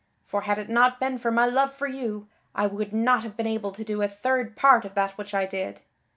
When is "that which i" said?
4.95-5.45